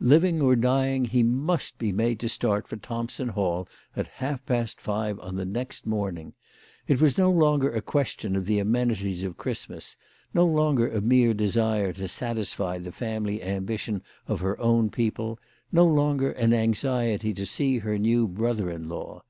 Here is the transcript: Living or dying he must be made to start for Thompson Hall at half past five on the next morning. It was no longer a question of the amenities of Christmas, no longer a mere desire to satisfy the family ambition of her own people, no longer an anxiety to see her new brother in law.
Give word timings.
Living 0.00 0.42
or 0.42 0.54
dying 0.54 1.06
he 1.06 1.22
must 1.22 1.78
be 1.78 1.92
made 1.92 2.20
to 2.20 2.28
start 2.28 2.68
for 2.68 2.76
Thompson 2.76 3.28
Hall 3.28 3.66
at 3.96 4.06
half 4.06 4.44
past 4.44 4.78
five 4.82 5.18
on 5.20 5.34
the 5.36 5.46
next 5.46 5.86
morning. 5.86 6.34
It 6.86 7.00
was 7.00 7.16
no 7.16 7.30
longer 7.30 7.72
a 7.72 7.80
question 7.80 8.36
of 8.36 8.44
the 8.44 8.58
amenities 8.58 9.24
of 9.24 9.38
Christmas, 9.38 9.96
no 10.34 10.44
longer 10.44 10.88
a 10.88 11.00
mere 11.00 11.32
desire 11.32 11.94
to 11.94 12.06
satisfy 12.06 12.76
the 12.80 12.92
family 12.92 13.42
ambition 13.42 14.02
of 14.28 14.40
her 14.40 14.60
own 14.60 14.90
people, 14.90 15.38
no 15.72 15.86
longer 15.86 16.32
an 16.32 16.52
anxiety 16.52 17.32
to 17.32 17.46
see 17.46 17.78
her 17.78 17.96
new 17.98 18.28
brother 18.28 18.68
in 18.70 18.90
law. 18.90 19.22